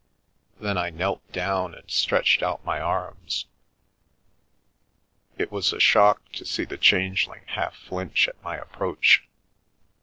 Then 0.59 0.79
I 0.79 0.89
knelt 0.89 1.31
down, 1.31 1.75
and 1.75 1.87
stretched 1.87 2.41
out 2.41 2.65
my 2.65 2.79
arms. 2.79 3.45
It 5.37 5.51
was 5.51 5.71
a 5.73 5.79
shock 5.79 6.31
to 6.31 6.43
see 6.43 6.65
the 6.65 6.79
Changeling 6.79 7.43
half 7.45 7.75
flinch 7.75 8.27
at 8.27 8.41
my 8.43 8.55
approach. 8.57 9.27